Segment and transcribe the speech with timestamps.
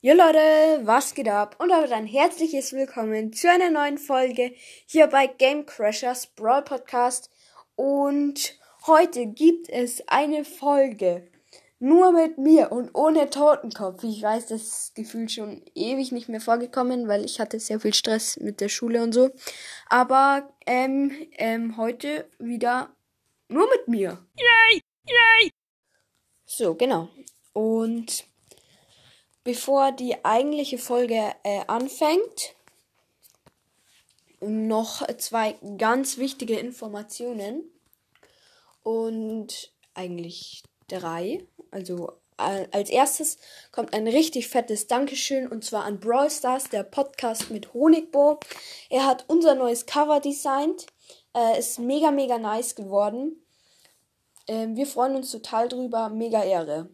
[0.00, 1.56] Jo Leute, was geht ab?
[1.58, 4.54] Und damit ein herzliches Willkommen zu einer neuen Folge
[4.86, 7.32] hier bei Game Crashers Brawl Podcast.
[7.74, 8.56] Und
[8.86, 11.28] heute gibt es eine Folge
[11.80, 14.04] nur mit mir und ohne Totenkopf.
[14.04, 17.92] Ich weiß, das ist gefühlt schon ewig nicht mehr vorgekommen, weil ich hatte sehr viel
[17.92, 19.30] Stress mit der Schule und so.
[19.88, 22.94] Aber ähm, ähm, heute wieder
[23.48, 24.24] nur mit mir.
[24.36, 24.80] Yay!
[25.08, 25.50] Yay!
[26.44, 27.08] So, genau.
[27.52, 28.28] Und
[29.48, 32.54] bevor die eigentliche Folge äh, anfängt,
[34.42, 37.62] noch zwei ganz wichtige Informationen.
[38.82, 41.46] Und eigentlich drei.
[41.70, 43.38] Also äh, als erstes
[43.72, 48.40] kommt ein richtig fettes Dankeschön und zwar an Brawl Stars, der Podcast mit Honigbo.
[48.90, 50.84] Er hat unser neues Cover designt.
[51.34, 53.42] Äh, ist mega, mega nice geworden.
[54.46, 56.10] Äh, wir freuen uns total drüber.
[56.10, 56.90] Mega Ehre.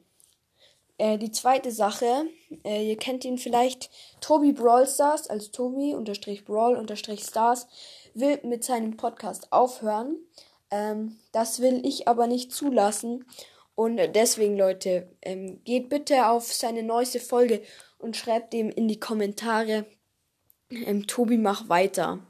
[0.99, 2.27] Äh, die zweite Sache,
[2.65, 3.91] äh, ihr kennt ihn vielleicht,
[4.21, 7.67] Tobi Brawl Stars, also Tobi unterstrich Brawl unterstrich Stars,
[8.15, 10.17] will mit seinem Podcast aufhören.
[10.71, 13.25] Ähm, das will ich aber nicht zulassen.
[13.75, 17.61] Und deswegen, Leute, ähm, geht bitte auf seine neueste Folge
[17.99, 19.87] und schreibt ihm in die Kommentare,
[20.71, 22.21] ähm, Tobi, mach weiter.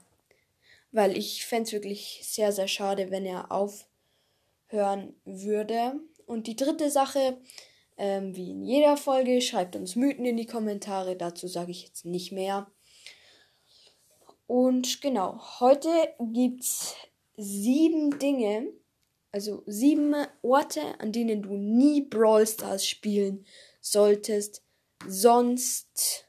[0.91, 6.01] Weil ich fände es wirklich sehr, sehr schade, wenn er aufhören würde.
[6.25, 7.37] Und die dritte Sache,
[7.97, 11.17] ähm, wie in jeder Folge, schreibt uns Mythen in die Kommentare.
[11.17, 12.71] Dazu sage ich jetzt nicht mehr.
[14.47, 15.89] Und genau, heute
[16.33, 16.95] gibt's
[17.37, 18.69] sieben Dinge,
[19.33, 23.47] also sieben Orte, an denen du nie Brawl Stars spielen
[23.81, 24.63] solltest.
[25.07, 26.27] Sonst.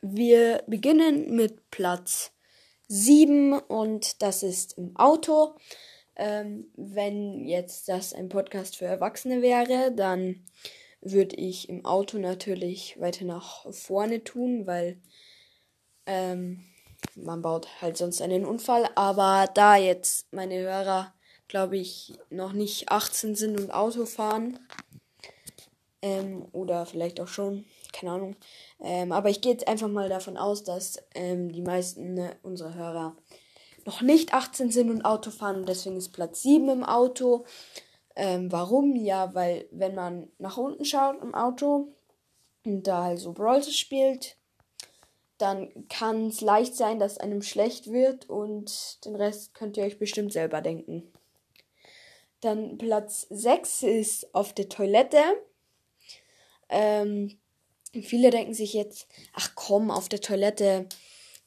[0.00, 2.32] Wir beginnen mit Platz
[2.88, 5.54] 7 und das ist im Auto.
[6.16, 10.44] Ähm, wenn jetzt das ein Podcast für Erwachsene wäre, dann
[11.00, 15.00] würde ich im Auto natürlich weiter nach vorne tun, weil
[16.06, 16.64] ähm,
[17.14, 18.88] man baut halt sonst einen Unfall.
[18.94, 21.14] Aber da jetzt meine Hörer,
[21.48, 24.58] glaube ich, noch nicht 18 sind und Auto fahren,
[26.02, 28.36] ähm, oder vielleicht auch schon, keine Ahnung.
[28.80, 32.74] Ähm, aber ich gehe jetzt einfach mal davon aus, dass ähm, die meisten äh, unserer
[32.74, 33.16] Hörer
[33.84, 37.44] noch nicht 18 sind und Auto fahren und deswegen ist Platz 7 im Auto.
[38.14, 38.96] Ähm, warum?
[38.96, 41.94] Ja, weil wenn man nach unten schaut im Auto
[42.64, 43.34] und da halt so
[43.70, 44.36] spielt,
[45.38, 49.98] dann kann es leicht sein, dass einem schlecht wird und den Rest könnt ihr euch
[49.98, 51.12] bestimmt selber denken.
[52.40, 55.22] Dann Platz 6 ist auf der Toilette.
[56.68, 57.38] Ähm,
[57.92, 60.88] viele denken sich jetzt, ach komm, auf der Toilette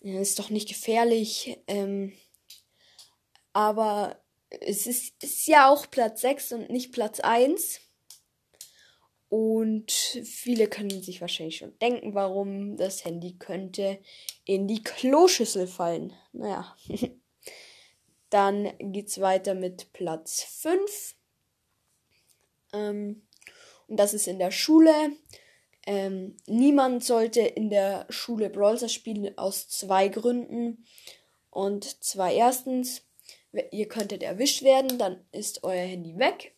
[0.02, 1.58] ist doch nicht gefährlich.
[1.68, 2.12] Ähm,
[3.56, 7.80] aber es ist, ist ja auch Platz 6 und nicht Platz 1.
[9.30, 14.02] Und viele können sich wahrscheinlich schon denken, warum das Handy könnte
[14.44, 16.12] in die Kloschüssel fallen.
[16.34, 16.76] Naja.
[18.30, 21.16] Dann geht's weiter mit Platz 5.
[22.74, 23.26] Ähm,
[23.88, 24.92] und das ist in der Schule.
[25.88, 30.86] Ähm, niemand sollte in der Schule Brawler spielen aus zwei Gründen.
[31.52, 33.06] Und zwar erstens,
[33.72, 36.54] ihr könntet erwischt werden, dann ist euer Handy weg.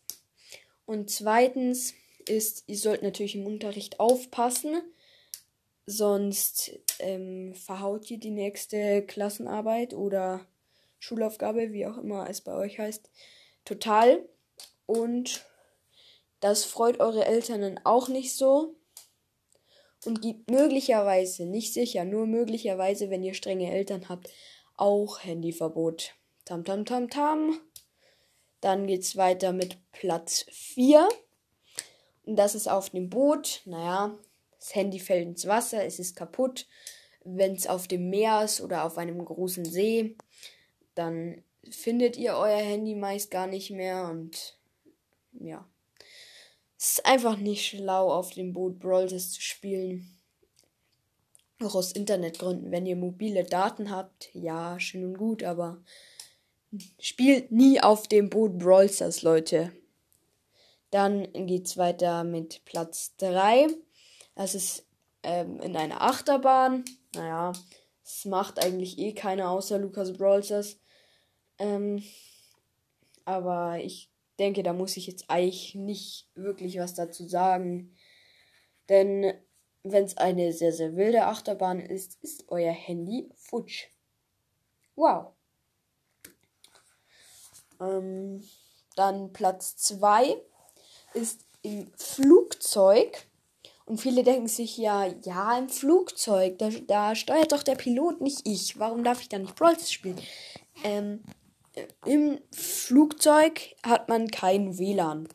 [0.86, 1.94] Und zweitens
[2.28, 4.80] ist, ihr sollt natürlich im Unterricht aufpassen,
[5.86, 10.46] sonst ähm, verhaut ihr die nächste Klassenarbeit oder
[10.98, 13.10] Schulaufgabe, wie auch immer es bei euch heißt,
[13.64, 14.24] total.
[14.86, 15.44] Und
[16.40, 18.74] das freut eure Eltern dann auch nicht so.
[20.04, 24.30] Und gibt möglicherweise, nicht sicher, nur möglicherweise, wenn ihr strenge Eltern habt,
[24.76, 26.14] auch Handyverbot.
[26.48, 27.60] Tam, tam, tam, tam.
[28.62, 31.06] Dann geht's weiter mit Platz 4.
[32.24, 33.60] Und das ist auf dem Boot.
[33.66, 34.16] Naja,
[34.58, 36.66] das Handy fällt ins Wasser, es ist kaputt.
[37.22, 40.16] Wenn es auf dem Meer ist oder auf einem großen See,
[40.94, 44.56] dann findet ihr euer Handy meist gar nicht mehr und
[45.32, 45.68] ja.
[46.78, 50.16] Es ist einfach nicht schlau, auf dem Boot Brawl zu spielen.
[51.62, 52.70] Auch aus Internetgründen.
[52.70, 55.82] Wenn ihr mobile Daten habt, ja, schön und gut, aber
[56.98, 58.90] Spielt nie auf dem Boot Brawl
[59.22, 59.72] Leute.
[60.90, 63.68] Dann geht's weiter mit Platz 3.
[64.34, 64.86] Das ist
[65.22, 66.84] ähm, in einer Achterbahn.
[67.14, 67.52] Naja,
[68.04, 70.42] es macht eigentlich eh keiner außer Lukas Brawl.
[71.58, 72.02] Ähm,
[73.24, 77.94] aber ich denke, da muss ich jetzt eigentlich nicht wirklich was dazu sagen.
[78.88, 79.34] Denn
[79.82, 83.88] wenn es eine sehr, sehr wilde Achterbahn ist, ist euer Handy futsch.
[84.96, 85.37] Wow.
[87.80, 88.42] Ähm,
[88.96, 90.36] dann Platz 2.
[91.14, 93.26] ist im Flugzeug.
[93.84, 98.46] Und viele denken sich ja, ja, im Flugzeug, da, da steuert doch der Pilot, nicht
[98.46, 98.78] ich.
[98.78, 100.20] Warum darf ich da nicht Brawl spielen?
[100.84, 101.24] Ähm,
[102.04, 105.28] im Flugzeug hat man kein WLAN.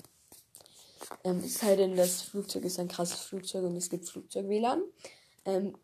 [1.24, 4.84] Ähm, es sei denn, das Flugzeug ist ein krasses Flugzeug und es gibt Flugzeug-WLAN.
[5.46, 5.76] Ähm,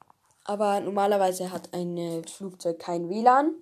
[0.45, 3.53] aber normalerweise hat ein äh, Flugzeug kein WLAN.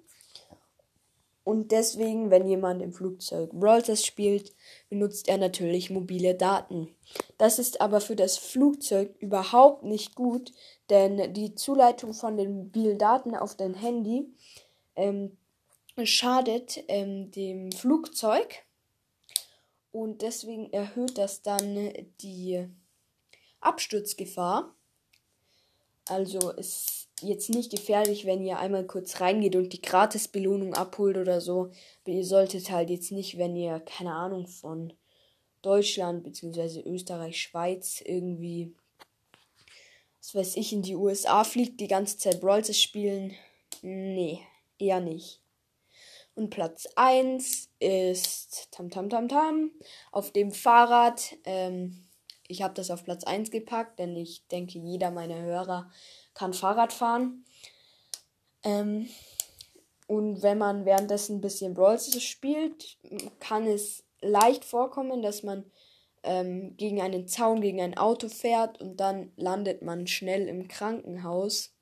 [1.47, 4.53] Und deswegen, wenn jemand im Flugzeug Brawl spielt,
[4.89, 6.94] benutzt er natürlich mobile Daten.
[7.38, 10.51] Das ist aber für das Flugzeug überhaupt nicht gut,
[10.89, 14.27] denn die Zuleitung von den mobilen Daten auf dein Handy
[14.97, 15.38] ähm,
[16.03, 18.65] schadet ähm, dem Flugzeug
[19.94, 22.67] und deswegen erhöht das dann die
[23.61, 24.75] Absturzgefahr.
[26.09, 31.42] Also ist jetzt nicht gefährlich, wenn ihr einmal kurz reingeht und die Gratisbelohnung abholt oder
[31.42, 31.72] so.
[32.04, 34.94] Aber ihr solltet halt jetzt nicht, wenn ihr, keine Ahnung, von
[35.62, 36.81] Deutschland bzw.
[36.81, 38.74] Österreich, Schweiz irgendwie,
[40.19, 43.34] was weiß ich, in die USA fliegt, die ganze Zeit Brawl spielen.
[43.81, 44.40] Nee,
[44.78, 45.42] eher nicht.
[46.36, 49.72] Und Platz 1 ist Tam Tam Tam Tam
[50.12, 51.36] auf dem Fahrrad.
[51.46, 52.06] Ähm,
[52.48, 55.90] ich habe das auf Platz 1 gepackt, denn ich denke, jeder meiner Hörer
[56.38, 57.44] kann Fahrrad fahren.
[58.63, 59.10] Ähm,
[60.07, 62.98] und wenn man währenddessen ein bisschen Brawl spielt,
[63.39, 65.66] kann es leicht vorkommen, dass man
[66.24, 71.74] ähm, gegen einen Zaun, gegen ein Auto fährt und dann landet man schnell im Krankenhaus.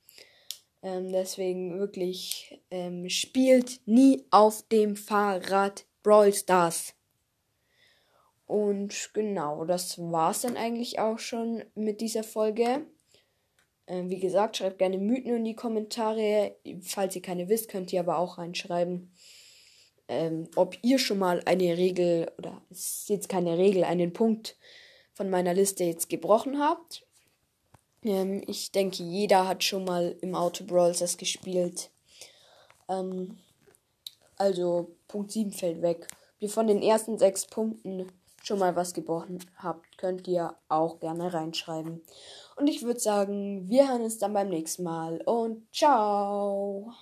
[0.82, 6.94] Ähm, deswegen wirklich ähm, spielt nie auf dem Fahrrad Brawl Stars.
[8.46, 12.86] Und genau, das war's dann eigentlich auch schon mit dieser Folge.
[13.86, 16.56] Ähm, wie gesagt, schreibt gerne Mythen in die Kommentare.
[16.82, 19.12] Falls ihr keine wisst, könnt ihr aber auch reinschreiben,
[20.08, 24.56] ähm, ob ihr schon mal eine Regel, oder es ist jetzt keine Regel, einen Punkt
[25.12, 27.06] von meiner Liste jetzt gebrochen habt.
[28.04, 31.90] Ähm, ich denke, jeder hat schon mal im Auto Brawls das gespielt.
[32.88, 33.38] Ähm,
[34.36, 36.08] also Punkt 7 fällt weg.
[36.38, 38.12] Wie von den ersten sechs Punkten
[38.46, 42.02] schon mal was gebrochen habt, könnt ihr auch gerne reinschreiben.
[42.56, 46.92] Und ich würde sagen, wir hören uns dann beim nächsten Mal und ciao.